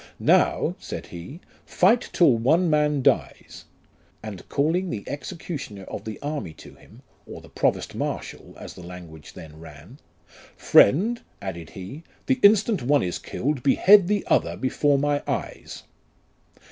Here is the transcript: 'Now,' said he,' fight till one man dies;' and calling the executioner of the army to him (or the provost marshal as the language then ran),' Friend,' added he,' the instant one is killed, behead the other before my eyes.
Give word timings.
'Now,' 0.35 0.73
said 0.79 1.05
he,' 1.05 1.41
fight 1.67 2.09
till 2.11 2.35
one 2.35 2.71
man 2.71 3.03
dies;' 3.03 3.65
and 4.23 4.49
calling 4.49 4.89
the 4.89 5.03
executioner 5.05 5.83
of 5.83 6.05
the 6.05 6.17
army 6.23 6.53
to 6.53 6.73
him 6.73 7.03
(or 7.27 7.39
the 7.39 7.49
provost 7.49 7.93
marshal 7.93 8.55
as 8.59 8.73
the 8.73 8.81
language 8.81 9.33
then 9.33 9.59
ran),' 9.59 9.99
Friend,' 10.57 11.21
added 11.39 11.69
he,' 11.77 12.01
the 12.25 12.39
instant 12.41 12.81
one 12.81 13.03
is 13.03 13.19
killed, 13.19 13.61
behead 13.61 14.07
the 14.07 14.25
other 14.27 14.57
before 14.57 14.97
my 14.97 15.21
eyes. 15.27 15.83